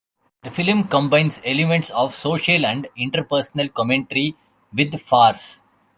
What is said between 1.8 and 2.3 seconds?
of